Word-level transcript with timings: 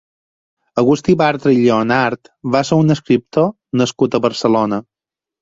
Agustí 0.83 1.13
Bartra 1.19 1.53
i 1.55 1.59
Lleonart 1.65 2.31
va 2.57 2.63
ser 2.71 2.81
un 2.85 2.95
escriptor 2.97 3.47
nascut 3.83 4.19
a 4.19 4.23
Barcelona. 4.27 4.83